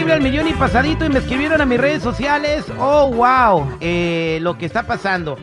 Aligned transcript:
terrible 0.00 0.14
al 0.14 0.22
millón 0.22 0.48
y 0.48 0.54
pasadito 0.54 1.04
y 1.04 1.10
me 1.10 1.18
escribieron 1.18 1.60
a 1.60 1.66
mis 1.66 1.78
redes 1.78 2.02
sociales. 2.02 2.64
Oh, 2.78 3.12
wow, 3.12 3.76
eh, 3.80 4.38
lo 4.40 4.56
que 4.56 4.64
está 4.64 4.86
pasando. 4.86 5.36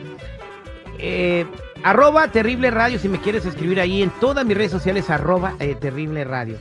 Eh, 0.98 1.46
arroba 1.84 2.26
terrible 2.32 2.72
radio 2.72 2.98
si 2.98 3.08
me 3.08 3.20
quieres 3.20 3.46
escribir 3.46 3.78
ahí 3.78 4.02
en 4.02 4.10
todas 4.18 4.44
mis 4.44 4.56
redes 4.56 4.72
sociales 4.72 5.10
arroba 5.10 5.54
eh, 5.60 5.76
terrible 5.76 6.24
radio. 6.24 6.56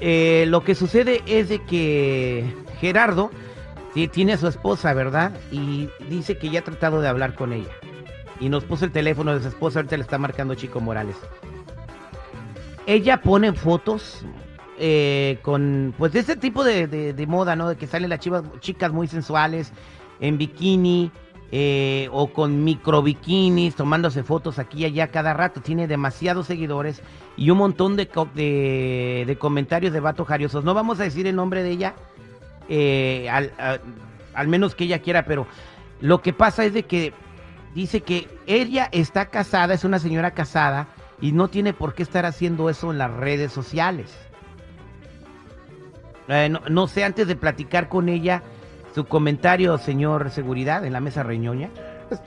Eh, 0.00 0.44
lo 0.46 0.62
que 0.62 0.76
sucede 0.76 1.22
es 1.26 1.48
de 1.48 1.58
que 1.64 2.54
Gerardo 2.80 3.32
ti- 3.92 4.06
tiene 4.06 4.34
a 4.34 4.38
su 4.38 4.46
esposa, 4.46 4.94
¿verdad? 4.94 5.32
Y 5.50 5.88
dice 6.08 6.38
que 6.38 6.50
ya 6.50 6.60
ha 6.60 6.64
tratado 6.64 7.00
de 7.00 7.08
hablar 7.08 7.34
con 7.34 7.52
ella. 7.52 7.72
Y 8.38 8.48
nos 8.48 8.62
puso 8.62 8.84
el 8.84 8.92
teléfono 8.92 9.34
de 9.34 9.42
su 9.42 9.48
esposa, 9.48 9.80
ahorita 9.80 9.96
le 9.96 10.04
está 10.04 10.18
marcando 10.18 10.54
Chico 10.54 10.78
Morales. 10.78 11.16
Ella 12.86 13.20
pone 13.22 13.52
fotos 13.54 14.24
eh, 14.84 15.38
con, 15.42 15.94
pues 15.96 16.12
ese 16.16 16.34
tipo 16.34 16.64
de, 16.64 17.24
moda, 17.28 17.54
¿no? 17.54 17.68
De 17.68 17.76
que 17.76 17.86
salen 17.86 18.10
las 18.10 18.18
chivas- 18.18 18.42
chicas 18.58 18.92
muy 18.92 19.06
sensuales 19.06 19.72
en 20.18 20.38
bikini 20.38 21.12
eh, 21.52 22.08
o 22.10 22.32
con 22.32 22.64
micro 22.64 23.00
bikinis, 23.00 23.76
tomándose 23.76 24.24
fotos 24.24 24.58
aquí 24.58 24.80
y 24.80 24.86
allá 24.86 25.06
cada 25.06 25.34
rato. 25.34 25.60
Tiene 25.60 25.86
demasiados 25.86 26.48
seguidores 26.48 27.00
y 27.36 27.50
un 27.50 27.58
montón 27.58 27.94
de, 27.94 28.06
de, 29.24 29.36
comentarios 29.38 29.92
de 29.92 30.00
vatos 30.00 30.26
jariosos. 30.26 30.64
No 30.64 30.74
vamos 30.74 30.98
a 30.98 31.04
decir 31.04 31.28
el 31.28 31.36
nombre 31.36 31.62
de 31.62 31.70
ella, 31.70 31.94
eh, 32.68 33.30
al, 33.30 33.52
al 34.34 34.48
menos 34.48 34.74
que 34.74 34.82
ella 34.82 34.98
quiera, 34.98 35.24
pero 35.26 35.46
lo 36.00 36.22
que 36.22 36.32
pasa 36.32 36.64
es 36.64 36.74
de 36.74 36.82
que 36.82 37.12
dice 37.72 38.00
que 38.00 38.26
ella 38.48 38.88
está 38.90 39.26
casada, 39.26 39.74
es 39.74 39.84
una 39.84 40.00
señora 40.00 40.32
casada 40.32 40.88
y 41.20 41.30
no 41.30 41.46
tiene 41.46 41.72
por 41.72 41.94
qué 41.94 42.02
estar 42.02 42.26
haciendo 42.26 42.68
eso 42.68 42.90
en 42.90 42.98
las 42.98 43.12
redes 43.12 43.52
sociales. 43.52 44.12
Eh, 46.28 46.48
no, 46.48 46.60
no 46.68 46.86
sé, 46.86 47.04
antes 47.04 47.26
de 47.26 47.36
platicar 47.36 47.88
con 47.88 48.08
ella, 48.08 48.42
su 48.94 49.04
comentario, 49.06 49.76
señor 49.78 50.30
Seguridad, 50.30 50.84
en 50.84 50.92
la 50.92 51.00
mesa 51.00 51.22
reñoña. 51.22 51.70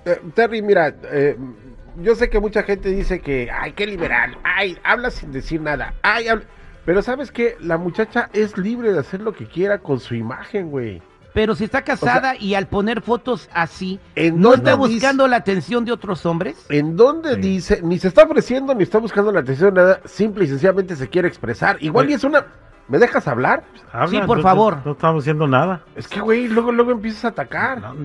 Eh, 0.06 0.20
Terry, 0.34 0.62
mira, 0.62 0.96
eh, 1.12 1.38
yo 2.02 2.16
sé 2.16 2.30
que 2.30 2.40
mucha 2.40 2.64
gente 2.64 2.90
dice 2.90 3.20
que, 3.22 3.50
ay, 3.52 3.74
qué 3.74 3.86
liberal, 3.86 4.38
ay, 4.44 4.78
habla 4.84 5.12
sin 5.12 5.32
decir 5.32 5.62
nada, 5.62 5.94
ay, 6.02 6.28
habla... 6.28 6.46
Pero 6.86 7.02
sabes 7.02 7.32
que 7.32 7.56
la 7.62 7.78
muchacha 7.80 8.30
es 8.34 8.58
libre 8.60 8.94
de 8.94 9.00
hacer 9.00 9.20
lo 9.22 9.34
que 9.34 9.48
quiera 9.48 9.80
con 9.80 10.00
su 10.00 10.14
imagen, 10.14 10.70
güey. 10.70 11.02
Pero 11.34 11.54
si 11.56 11.64
está 11.66 11.82
casada 11.82 12.36
y 12.40 12.54
al 12.54 12.68
poner 12.68 13.02
fotos 13.02 13.50
así, 13.54 14.00
¿En 14.16 14.40
¿no 14.40 14.52
dónde 14.52 14.70
está 14.72 14.78
dice- 14.84 14.94
buscando 14.94 15.28
la 15.28 15.36
atención 15.38 15.84
de 15.84 15.92
otros 15.92 16.26
hombres? 16.28 16.64
En 16.70 16.96
donde 16.96 17.34
Sí. 17.36 17.42
dice, 17.42 17.82
ni 17.84 17.98
se 18.00 18.08
está 18.09 18.24
ofreciendo, 18.24 18.74
ni 18.76 18.84
está 18.84 19.00
buscando 19.00 19.32
la 19.32 19.40
atención, 19.42 19.74
nada, 19.74 20.00
simple 20.06 20.46
y 20.46 20.48
sencillamente 20.48 20.96
se 20.96 21.09
quiere 21.09 21.28
expresar. 21.28 21.78
Igual 21.82 22.06
Oye. 22.06 22.14
y 22.14 22.16
es 22.18 22.24
una... 22.24 22.46
¿Me 22.88 22.97
dejas 23.00 23.28
hablar? 23.28 23.64
Habla, 23.91 24.08
Sí, 24.22 24.28
por 24.28 24.38
no- 24.38 24.44
favor. 24.44 24.75
No, 24.78 24.81
no 24.86 24.91
estamos 24.91 25.23
haciendo 25.23 25.47
nada. 25.47 25.81
Es 25.95 26.08
que, 26.08 26.19
güey, 26.19 26.47
luego, 26.47 26.72
luego 26.72 26.91
empiezas 26.91 27.25
a 27.25 27.28
atacar. 27.30 27.81
No, 27.81 27.95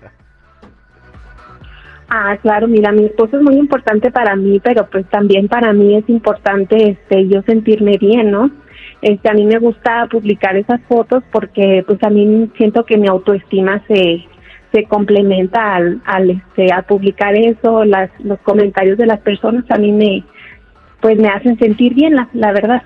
Ah, 2.16 2.38
claro, 2.38 2.68
mira, 2.68 2.92
mi 2.92 3.06
esposo 3.06 3.38
es 3.38 3.42
muy 3.42 3.56
importante 3.56 4.12
para 4.12 4.36
mí, 4.36 4.60
pero 4.60 4.88
pues 4.88 5.04
también 5.10 5.48
para 5.48 5.74
mí 5.74 5.96
es 5.96 6.08
importante 6.08 6.92
este 6.92 7.28
yo 7.28 7.42
sentirme 7.42 7.98
bien, 7.98 8.30
¿no? 8.30 8.52
Este 9.04 9.30
a 9.30 9.34
mí 9.34 9.46
me 9.46 9.60
gusta 9.60 10.08
publicar 10.10 10.56
esas 10.56 10.82
fotos 10.88 11.24
porque 11.32 11.84
pues 11.86 12.02
a 12.04 12.10
mí 12.10 12.50
siento 12.58 12.86
que 12.86 12.98
mi 12.98 13.08
autoestima 13.08 13.84
se 13.88 14.26
se 14.72 14.86
complementa 14.86 15.76
al 15.76 16.02
al 16.06 16.30
este 16.32 16.74
a 16.74 16.82
publicar 16.84 17.36
eso, 17.36 17.84
las 17.84 18.10
los 18.20 18.40
comentarios 18.40 18.98
de 18.98 19.06
las 19.06 19.20
personas 19.20 19.66
a 19.70 19.78
mí 19.78 19.92
me 19.92 20.24
pues 21.02 21.18
me 21.18 21.28
hacen 21.28 21.60
sentir 21.60 21.94
bien, 21.94 22.16
la, 22.16 22.30
la 22.32 22.54
verdad. 22.54 22.82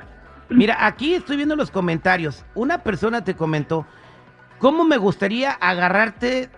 Mira, 0.49 0.87
aquí 0.87 1.13
estoy 1.13 1.37
viendo 1.37 1.55
los 1.55 1.69
comentarios. 1.69 2.45
Una 2.55 2.79
persona 2.79 3.23
te 3.23 3.35
comentó, 3.35 3.85
¿cómo 4.57 4.85
me 4.85 4.97
gustaría 4.97 5.51
agarrarte 5.51 6.49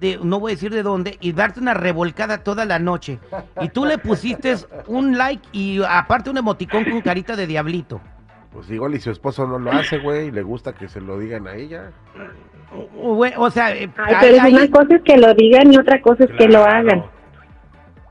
de, 0.00 0.18
no 0.22 0.38
voy 0.38 0.52
a 0.52 0.54
decir 0.54 0.70
de 0.70 0.82
dónde, 0.82 1.16
y 1.20 1.32
darte 1.32 1.60
una 1.60 1.72
revolcada 1.72 2.44
toda 2.44 2.66
la 2.66 2.78
noche? 2.78 3.20
Y 3.62 3.70
tú 3.70 3.86
le 3.86 3.96
pusiste 3.96 4.54
un 4.86 5.16
like 5.16 5.48
y 5.52 5.80
aparte 5.88 6.28
un 6.28 6.36
emoticón 6.36 6.84
con 6.84 7.00
carita 7.00 7.36
de 7.36 7.46
diablito. 7.46 8.02
Pues 8.52 8.70
igual 8.70 8.94
y 8.94 9.00
su 9.00 9.10
esposo 9.10 9.46
no 9.46 9.58
lo 9.58 9.70
hace, 9.70 9.98
güey, 9.98 10.28
y 10.28 10.30
le 10.30 10.42
gusta 10.42 10.72
que 10.72 10.88
se 10.88 11.00
lo 11.00 11.18
digan 11.18 11.46
a 11.46 11.54
ella. 11.54 11.90
O, 12.96 13.12
o- 13.12 13.40
o 13.42 13.50
sea, 13.50 13.74
eh, 13.76 13.88
Ay, 13.96 14.14
pero 14.20 14.42
ahí- 14.42 14.54
una 14.54 14.70
cosa 14.70 14.96
es 14.96 15.02
que 15.02 15.16
lo 15.18 15.34
digan 15.34 15.72
y 15.72 15.76
otra 15.78 16.00
cosa 16.00 16.24
es 16.24 16.30
que 16.32 16.48
lo 16.48 16.64
hagan. 16.64 17.04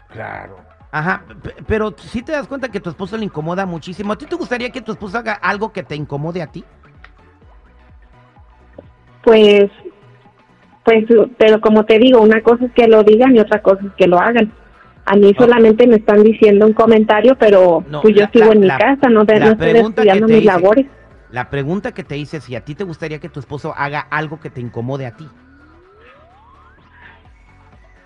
Claro. 0.09 0.57
Ajá, 0.91 1.23
pero 1.67 1.93
si 1.97 2.21
te 2.21 2.31
das 2.31 2.47
cuenta 2.47 2.69
que 2.69 2.79
tu 2.79 2.89
esposo 2.89 3.17
le 3.17 3.25
incomoda 3.25 3.65
muchísimo. 3.65 4.13
¿A 4.13 4.17
ti 4.17 4.25
te 4.25 4.35
gustaría 4.35 4.69
que 4.69 4.81
tu 4.81 4.93
esposo 4.93 5.17
haga 5.17 5.33
algo 5.33 5.71
que 5.73 5.83
te 5.83 5.95
incomode 5.95 6.41
a 6.41 6.47
ti? 6.47 6.63
Pues, 9.23 9.69
pues, 10.83 11.05
pero 11.37 11.59
como 11.59 11.83
te 11.85 11.99
digo, 11.99 12.21
una 12.21 12.41
cosa 12.41 12.65
es 12.65 12.71
que 12.71 12.87
lo 12.87 13.03
digan 13.03 13.35
y 13.35 13.39
otra 13.39 13.61
cosa 13.61 13.81
es 13.85 13.91
que 13.97 14.07
lo 14.07 14.17
hagan. 14.19 14.51
A 15.09 15.15
mí 15.15 15.33
solamente 15.37 15.87
me 15.87 15.95
están 15.95 16.21
diciendo 16.23 16.65
un 16.65 16.73
comentario, 16.73 17.35
pero 17.39 17.83
No, 17.89 18.01
pues 18.01 18.13
yo 18.15 18.23
la- 18.23 18.31
sigo 18.31 18.45
la- 18.47 18.51
en 18.53 18.59
mi 18.59 18.67
la- 18.67 18.77
casa, 18.77 19.07
no, 19.09 19.23
no 19.23 19.23
estoy 19.23 19.77
estudiando 19.77 20.27
te 20.27 20.33
mis 20.33 20.43
hice- 20.43 20.51
labores. 20.51 20.85
La 21.31 21.49
pregunta 21.49 21.93
que 21.93 22.03
te 22.03 22.17
hice 22.17 22.37
es 22.37 22.43
si 22.43 22.55
a 22.55 22.61
ti 22.65 22.75
te 22.75 22.83
gustaría 22.83 23.19
que 23.19 23.29
tu 23.29 23.39
esposo 23.39 23.73
haga 23.77 23.99
algo 24.01 24.39
que 24.39 24.49
te 24.49 24.59
incomode 24.61 25.05
a 25.05 25.11
ti. 25.15 25.27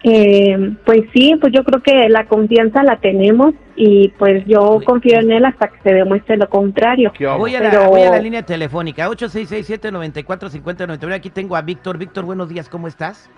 Eh, 0.04 0.58
pues 0.84 1.02
sí, 1.14 1.36
pues 1.40 1.54
yo 1.54 1.64
creo 1.64 1.84
que 1.84 2.10
la 2.10 2.26
confianza 2.26 2.82
la 2.82 3.00
tenemos 3.00 3.54
y 3.76 4.08
pues 4.18 4.44
yo 4.48 4.78
Uy. 4.78 4.84
confío 4.86 5.20
en 5.20 5.32
él 5.32 5.46
hasta 5.46 5.68
que 5.68 5.78
se 5.84 5.94
demuestre 5.94 6.38
lo 6.38 6.50
contrario. 6.50 7.12
¿Qué 7.16 7.28
Voy 7.28 7.56
a, 7.56 7.62
la, 7.62 7.70
Pero- 7.70 7.90
voy 7.90 8.02
a 8.02 8.10
la 8.10 8.18
línea 8.20 8.42
telefónica, 8.44 9.10
8667-945099. 9.10 11.14
Aquí 11.14 11.30
tengo 11.30 11.56
a 11.56 11.62
Víctor. 11.62 12.00
Víctor, 12.00 12.26
buenos 12.26 12.50
días, 12.50 12.68
¿cómo 12.68 12.88
estás? 12.88 13.30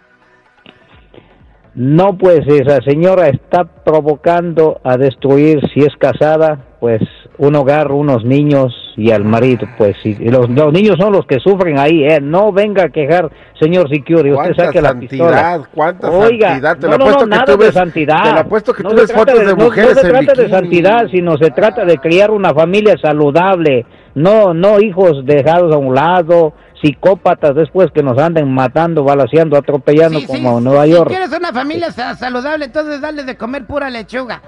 No, 1.76 2.18
pues 2.18 2.42
esa 2.48 2.82
señora 2.84 3.30
está 3.30 3.64
provocando 3.64 4.80
a 4.84 4.96
destruir, 4.98 5.60
si 5.74 5.80
es 5.80 5.96
casada, 5.98 6.60
pues 6.80 7.02
un 7.40 7.56
hogar, 7.56 7.92
unos 7.92 8.24
niños, 8.24 8.72
y 8.96 9.10
al 9.10 9.24
marido, 9.24 9.66
pues 9.76 9.96
sí. 10.04 10.16
Y 10.20 10.30
Los, 10.30 10.48
los 10.52 10.72
niños 10.72 10.98
son 11.00 11.14
los 11.14 11.26
que 11.26 11.40
sufren 11.40 11.80
ahí, 11.80 12.04
¿eh? 12.04 12.20
No 12.22 12.52
venga 12.52 12.84
a 12.84 12.90
quejar, 12.90 13.32
señor 13.60 13.90
Security. 13.90 14.30
Usted 14.32 14.36
¿Cuánta 14.54 14.66
saque 14.66 14.82
la 14.82 14.90
santidad? 14.90 15.10
pistola. 15.10 15.62
¿Cuánta 15.74 16.12
Oiga, 16.12 16.48
santidad? 16.50 16.78
Te 16.78 16.88
no, 16.90 16.98
no, 17.00 17.10
no, 17.12 17.26
nada 17.26 17.56
de 17.58 17.72
santidad. 17.72 18.24
te 18.24 18.32
lo 18.34 18.40
apuesto 18.42 18.72
que 18.74 18.84
No 18.84 18.90
tú 18.92 18.96
ves 18.98 19.12
fotos 19.12 19.40
de 19.40 19.46
no- 19.48 19.56
mujeres 19.56 19.96
No 19.96 20.02
se 20.02 20.08
en 20.08 20.14
trata 20.14 20.42
de 20.44 20.50
santidad, 20.50 21.08
sino 21.10 21.38
se 21.38 21.50
trata 21.50 21.86
de 21.86 21.98
criar 21.98 22.30
una 22.30 22.54
familia 22.54 22.96
saludable. 23.02 23.88
No, 24.14 24.54
no 24.54 24.80
hijos 24.80 25.26
dejados 25.26 25.74
a 25.74 25.78
un 25.80 25.96
lado, 25.96 26.54
psicópatas 26.84 27.56
después 27.56 27.90
que 27.92 28.04
nos 28.04 28.18
anden 28.20 28.54
matando, 28.54 29.04
balaseando, 29.06 29.58
atropellando 29.58 30.20
Sí, 30.20 30.28
como 30.28 30.52
sí, 30.52 30.58
en 30.58 30.64
Nueva 30.66 30.84
si 30.86 30.92
York. 30.92 31.10
quieres 31.10 31.32
una 31.32 31.54
familia 31.54 31.92
sa- 31.92 32.16
saludable, 32.16 32.66
entonces 32.66 33.00
dale 33.00 33.24
de 33.24 33.38
comer 33.38 33.66
pura 33.66 33.90
lechuga. 33.90 34.42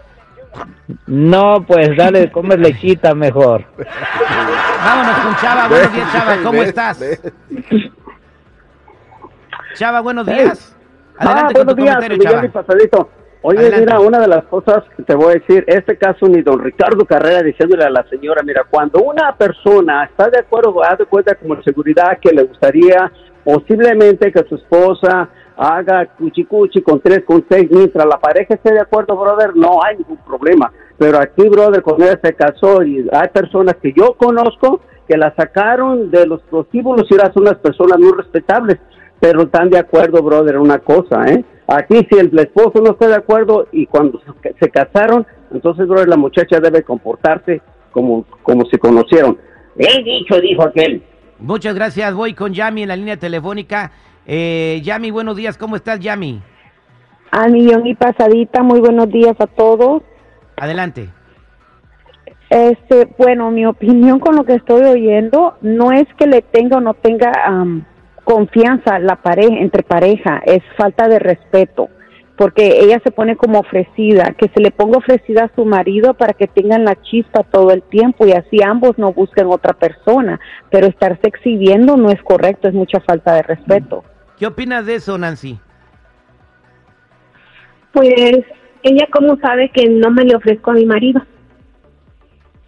No, 1.08 1.66
pues 1.68 1.90
dale 1.98 2.20
de 2.22 2.32
comer 2.32 2.60
lechita 2.60 3.14
mejor. 3.16 3.66
Vámonos 4.86 5.18
con 5.20 5.36
Chava. 5.38 5.68
Buenos 5.68 5.94
días, 5.94 6.12
Chava. 6.14 6.38
¿Cómo 6.44 6.62
estás? 6.64 7.00
Chava, 9.76 10.00
buenos 10.02 10.26
días. 10.26 10.76
Ah, 11.18 11.24
Adelante 11.26 11.54
con 11.54 11.66
buenos 11.66 11.76
tu 11.76 11.82
días, 11.82 11.96
comentario, 11.96 12.24
Chava. 12.24 13.16
Oye, 13.48 13.60
Adelante. 13.60 13.86
mira, 13.86 14.00
una 14.00 14.20
de 14.20 14.28
las 14.28 14.44
cosas 14.46 14.84
que 14.98 15.04
te 15.04 15.14
voy 15.14 15.28
a 15.28 15.34
decir, 15.34 15.64
este 15.68 15.98
caso 15.98 16.28
ni 16.28 16.42
don 16.42 16.58
Ricardo 16.58 17.06
Carrera 17.06 17.44
diciéndole 17.44 17.84
a 17.84 17.92
la 17.92 18.04
señora, 18.10 18.42
mira, 18.44 18.66
cuando 18.68 19.04
una 19.04 19.36
persona 19.38 20.06
está 20.06 20.32
de 20.32 20.40
acuerdo, 20.40 20.84
haz 20.84 20.98
de 20.98 21.06
cuenta 21.06 21.36
como 21.36 21.62
seguridad 21.62 22.18
que 22.20 22.34
le 22.34 22.42
gustaría 22.42 23.12
posiblemente 23.44 24.32
que 24.32 24.44
su 24.50 24.56
esposa 24.56 25.30
haga 25.58 26.08
cuchicuchi 26.18 26.82
con 26.82 27.00
tres, 27.02 27.24
con 27.24 27.46
seis, 27.48 27.70
mientras 27.70 28.08
la 28.08 28.18
pareja 28.18 28.56
esté 28.56 28.74
de 28.74 28.80
acuerdo, 28.80 29.16
brother, 29.16 29.56
no 29.56 29.78
hay 29.84 29.98
ningún 29.98 30.18
problema. 30.26 30.74
Pero 30.98 31.20
aquí, 31.20 31.48
brother, 31.48 31.84
con 31.84 32.02
ella 32.02 32.20
se 32.24 32.34
casó 32.34 32.82
y 32.82 33.08
hay 33.12 33.28
personas 33.28 33.76
que 33.76 33.94
yo 33.96 34.16
conozco 34.18 34.82
que 35.08 35.18
la 35.18 35.36
sacaron 35.36 36.10
de 36.10 36.26
los 36.26 36.42
prostíbulos 36.50 37.06
y 37.12 37.14
ahora 37.14 37.32
son 37.32 37.44
unas 37.44 37.60
personas 37.60 38.00
muy 38.00 38.12
respetables 38.12 38.80
pero 39.20 39.44
están 39.44 39.70
de 39.70 39.80
acuerdo, 39.80 40.22
brother, 40.22 40.56
en 40.56 40.62
una 40.62 40.80
cosa, 40.80 41.26
¿eh? 41.28 41.44
Aquí 41.68 42.08
si 42.10 42.20
el 42.20 42.38
esposo 42.38 42.82
no 42.84 42.92
está 42.92 43.08
de 43.08 43.16
acuerdo 43.16 43.68
y 43.72 43.88
cuando 43.88 44.22
se, 44.60 44.70
casaron, 44.70 45.26
entonces, 45.52 45.88
brother, 45.88 46.08
la 46.08 46.18
muchacha 46.18 46.60
debe 46.60 46.84
comportarse 46.84 47.62
como, 47.92 48.26
como 48.44 48.66
se 48.66 48.78
conocieron. 48.78 49.38
He 49.78 50.04
dicho, 50.04 50.40
dijo 50.40 50.64
aquel. 50.64 51.02
Muchas 51.40 51.74
gracias. 51.76 52.14
Voy 52.14 52.34
con 52.34 52.54
Yami 52.54 52.84
en 52.84 52.90
la 52.90 52.96
línea 52.96 53.18
telefónica. 53.18 53.92
Eh, 54.28 54.82
Yami, 54.84 55.12
buenos 55.12 55.36
días. 55.36 55.58
¿Cómo 55.58 55.76
estás, 55.76 56.00
Yami? 56.00 56.42
Al 57.32 57.52
millón 57.52 57.86
y 57.86 57.96
pasadita, 57.96 58.64
muy 58.64 58.80
buenos 58.80 59.10
días 59.10 59.36
a 59.40 59.48
todos. 59.48 60.04
Adelante. 60.58 61.10
Este, 62.50 63.08
bueno, 63.18 63.52
mi 63.52 63.66
opinión 63.66 64.20
con 64.20 64.36
lo 64.36 64.44
que 64.44 64.54
estoy 64.54 64.84
oyendo 64.84 65.56
no 65.62 65.92
es 65.92 66.06
que 66.18 66.28
le 66.28 66.42
tenga 66.42 66.78
o 66.78 66.82
no 66.82 66.94
tenga 66.94 67.32
am, 67.44 67.84
confianza 68.26 69.00
la 69.00 69.16
pareja 69.16 69.56
entre 69.60 69.84
pareja, 69.84 70.42
es 70.46 70.62
falta 70.76 71.08
de 71.08 71.20
respeto, 71.20 71.90
porque 72.36 72.80
ella 72.82 73.00
se 73.04 73.12
pone 73.12 73.38
como 73.38 73.60
ofrecida, 73.60 74.36
que 74.38 74.50
se 74.50 74.62
le 74.62 74.72
ponga 74.72 74.98
ofrecida 74.98 75.46
a 75.46 75.56
su 75.56 75.64
marido 75.64 76.16
para 76.16 76.34
que 76.34 76.48
tengan 76.48 76.84
la 76.84 77.02
chispa 77.02 77.44
todo 77.44 77.72
el 77.72 77.84
tiempo 77.84 78.26
y 78.26 78.34
así 78.34 78.62
ambos 78.62 78.98
no 78.98 79.14
busquen 79.14 79.48
otra 79.48 79.74
persona, 79.74 80.40
pero 80.70 80.88
estarse 80.88 81.28
exhibiendo 81.28 81.96
no 81.96 82.10
es 82.10 82.22
correcto, 82.24 82.68
es 82.68 82.74
mucha 82.74 83.00
falta 83.00 83.36
de 83.36 83.44
respeto. 83.44 84.04
¿Qué 84.38 84.48
opinas 84.48 84.86
de 84.86 84.96
eso, 84.96 85.18
Nancy? 85.18 85.58
Pues 87.94 88.44
ella 88.84 89.08
cómo 89.14 89.38
sabe 89.38 89.72
que 89.74 89.88
no 89.88 90.12
me 90.12 90.26
le 90.26 90.36
ofrezco 90.36 90.72
a 90.72 90.74
mi 90.74 90.86
marido. 90.86 91.22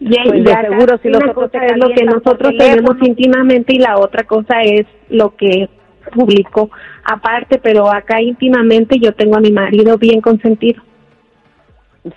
Ya, 0.00 0.22
Pues 0.24 0.44
de 0.44 0.50
ya 0.50 0.62
seguro, 0.62 0.98
si 1.02 1.08
los 1.08 1.22
una 1.22 1.32
otros 1.32 1.50
cosa 1.50 1.66
es 1.66 1.76
lo 1.76 1.88
que 1.88 2.04
nosotros 2.04 2.52
tenemos 2.56 2.96
íntimamente 3.02 3.74
y 3.74 3.78
la 3.78 3.98
otra 3.98 4.24
cosa 4.24 4.62
es 4.62 4.86
lo 5.08 5.34
que 5.34 5.68
publico 6.14 6.70
aparte, 7.04 7.58
pero 7.58 7.90
acá 7.90 8.20
íntimamente 8.20 8.98
yo 9.00 9.12
tengo 9.14 9.36
a 9.36 9.40
mi 9.40 9.50
marido 9.50 9.98
bien 9.98 10.20
consentido. 10.20 10.82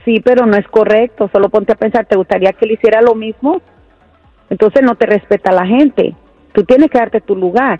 Sí, 0.05 0.21
pero 0.23 0.45
no 0.45 0.57
es 0.57 0.67
correcto, 0.67 1.29
solo 1.33 1.49
ponte 1.49 1.73
a 1.73 1.77
pensar, 1.77 2.05
¿te 2.05 2.15
gustaría 2.15 2.53
que 2.53 2.65
le 2.65 2.73
hiciera 2.73 3.01
lo 3.01 3.15
mismo? 3.15 3.61
Entonces 4.49 4.83
no 4.83 4.95
te 4.95 5.07
respeta 5.07 5.51
la 5.51 5.65
gente, 5.65 6.13
tú 6.53 6.63
tienes 6.63 6.89
que 6.89 6.99
darte 6.99 7.21
tu 7.21 7.35
lugar. 7.35 7.79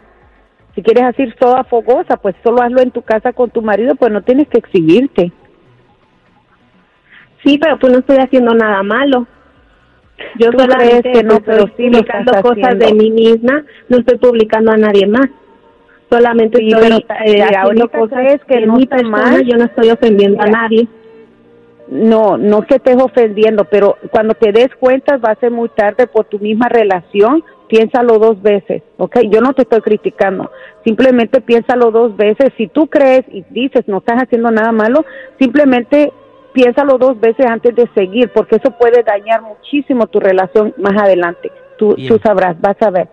Si 0.73 0.81
quieres 0.81 1.03
hacer 1.03 1.35
toda 1.35 1.65
fogosa, 1.65 2.17
pues 2.17 2.33
solo 2.43 2.61
hazlo 2.61 2.81
en 2.81 2.91
tu 2.91 3.01
casa 3.01 3.33
con 3.33 3.49
tu 3.49 3.61
marido, 3.61 3.95
pues 3.95 4.11
no 4.11 4.21
tienes 4.21 4.47
que 4.47 4.57
exhibirte. 4.57 5.31
Sí, 7.43 7.57
pero 7.57 7.77
pues 7.77 7.91
no 7.91 7.99
estoy 7.99 8.17
haciendo 8.17 8.53
nada 8.53 8.81
malo. 8.83 9.27
Yo 10.39 10.51
Tú 10.51 10.59
solamente 10.59 11.01
crees 11.01 11.17
que 11.17 11.23
no, 11.23 11.33
estoy 11.35 11.53
pero 11.55 11.65
sí 11.77 11.83
lo 11.89 11.91
publicando 11.91 12.31
cosas 12.41 12.57
haciendo. 12.63 12.85
de 12.87 12.93
mí 12.93 13.11
misma, 13.11 13.63
no 13.89 13.97
estoy 13.97 14.17
publicando 14.17 14.71
a 14.71 14.77
nadie 14.77 15.07
más. 15.07 15.27
Solamente 16.09 16.57
Sí, 16.59 16.67
estoy 16.71 16.81
pero, 16.83 16.97
eh, 17.25 17.37
eh, 17.37 17.43
haciendo 17.43 17.89
cosas 17.89 18.41
que 18.47 18.65
no 18.65 18.75
mi 18.75 18.85
persona, 18.85 19.09
mal. 19.17 19.45
yo 19.45 19.57
no 19.57 19.65
estoy 19.65 19.89
ofendiendo 19.91 20.41
a 20.41 20.47
nadie. 20.47 20.87
No, 21.89 22.37
no 22.37 22.61
que 22.61 22.75
estés 22.75 22.95
ofendiendo, 23.01 23.65
pero 23.65 23.97
cuando 24.11 24.33
te 24.33 24.51
des 24.53 24.69
cuenta 24.79 25.17
va 25.17 25.31
a 25.31 25.35
ser 25.39 25.51
muy 25.51 25.67
tarde 25.69 26.07
por 26.07 26.25
tu 26.25 26.39
misma 26.39 26.69
relación. 26.69 27.43
Piénsalo 27.67 28.17
dos 28.19 28.41
veces, 28.41 28.83
¿ok? 28.97 29.19
Yo 29.29 29.39
no 29.39 29.53
te 29.53 29.61
estoy 29.61 29.79
criticando, 29.79 30.51
simplemente 30.83 31.39
piénsalo 31.39 31.91
dos 31.91 32.15
veces. 32.17 32.51
Si 32.57 32.67
tú 32.67 32.87
crees 32.87 33.23
y 33.29 33.45
dices 33.49 33.87
no 33.87 33.99
estás 33.99 34.21
haciendo 34.23 34.51
nada 34.51 34.73
malo, 34.73 35.05
simplemente 35.39 36.11
piénsalo 36.53 36.97
dos 36.97 37.19
veces 37.19 37.45
antes 37.45 37.75
de 37.75 37.87
seguir, 37.95 38.29
porque 38.33 38.55
eso 38.57 38.71
puede 38.71 39.03
dañar 39.03 39.41
muchísimo 39.41 40.07
tu 40.07 40.19
relación 40.19 40.73
más 40.77 41.01
adelante. 41.01 41.51
Tú, 41.77 41.95
tú 41.95 42.19
sabrás, 42.23 42.59
vas 42.61 42.75
a 42.81 42.89
ver. 42.89 43.07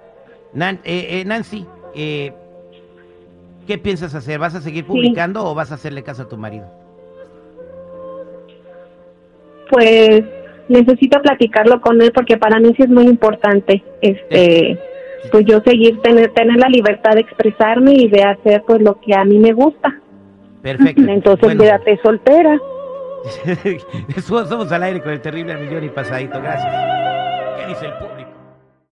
Nan- 0.52 0.80
eh, 0.84 1.20
eh, 1.20 1.24
Nancy, 1.24 1.66
eh, 1.94 2.32
¿qué 3.66 3.78
piensas 3.78 4.14
hacer? 4.14 4.38
¿Vas 4.38 4.54
a 4.54 4.60
seguir 4.60 4.84
publicando 4.84 5.44
o 5.44 5.54
vas 5.54 5.72
a 5.72 5.76
hacerle 5.76 6.02
caso 6.02 6.22
a 6.22 6.28
tu 6.28 6.36
marido? 6.36 6.66
Pues 9.70 10.24
necesito 10.68 11.20
platicarlo 11.20 11.80
con 11.80 12.00
él 12.00 12.12
porque 12.12 12.36
para 12.36 12.58
mí 12.58 12.72
sí 12.76 12.82
es 12.82 12.88
muy 12.88 13.04
importante 13.04 13.82
este 14.00 14.78
pues 15.32 15.44
yo 15.46 15.60
seguir 15.60 16.00
tener 16.00 16.32
tener 16.32 16.56
la 16.58 16.68
libertad 16.68 17.14
de 17.14 17.20
expresarme 17.20 17.92
y 17.92 18.08
de 18.08 18.22
hacer 18.22 18.62
pues 18.66 18.80
lo 18.80 19.00
que 19.00 19.14
a 19.14 19.24
mí 19.24 19.38
me 19.38 19.52
gusta. 19.52 19.94
Perfecto. 20.62 21.02
Entonces 21.06 21.42
Bueno, 21.42 21.62
quédate 21.62 21.98
soltera. 22.02 22.58
somos 24.48 24.72
al 24.72 24.82
aire 24.82 25.02
con 25.02 25.12
el 25.12 25.20
terrible 25.20 25.56
millón 25.56 25.84
y 25.84 25.88
pasadito. 25.88 26.40
Gracias. 26.40 26.72
¿Qué 27.58 27.66
dice 27.66 27.86
el 27.86 27.92
público? 27.94 28.17